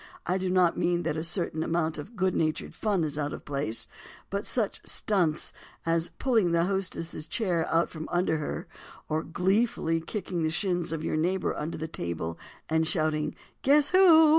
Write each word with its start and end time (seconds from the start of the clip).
I 0.25 0.39
do 0.39 0.49
not 0.49 0.79
mean 0.79 1.03
that 1.03 1.15
a 1.15 1.23
certain 1.23 1.61
amount 1.61 1.99
of 1.99 2.15
good 2.15 2.33
natured 2.33 2.73
fun 2.73 3.03
is 3.03 3.19
out 3.19 3.33
of 3.33 3.45
place, 3.45 3.87
but 4.31 4.47
such 4.47 4.81
"stunts" 4.83 5.53
as 5.85 6.09
pulling 6.17 6.53
the 6.53 6.63
hostess' 6.63 7.27
chair 7.27 7.67
out 7.71 7.87
from 7.87 8.09
under 8.11 8.37
her—or 8.37 9.21
gleefully 9.21 10.01
kicking 10.01 10.41
the 10.41 10.49
shins 10.49 10.91
of 10.91 11.03
your 11.03 11.17
neighbor 11.17 11.55
under 11.55 11.77
the 11.77 11.87
table 11.87 12.39
and 12.67 12.87
shouting 12.87 13.35
"Guess 13.61 13.91
who?" 13.91 14.29